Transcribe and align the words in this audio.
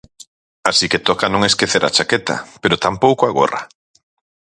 Así 0.69 0.85
que 0.91 1.03
toca 1.07 1.25
non 1.33 1.43
esquecer 1.49 1.83
a 1.85 1.93
chaqueta, 1.95 2.35
pero 2.61 2.81
tampouco 2.85 3.21
a 3.25 3.31
gorra. 3.37 3.61